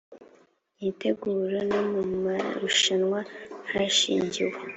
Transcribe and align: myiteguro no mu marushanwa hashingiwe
myiteguro 0.75 1.57
no 1.69 1.81
mu 1.91 2.01
marushanwa 2.23 3.19
hashingiwe 3.71 4.57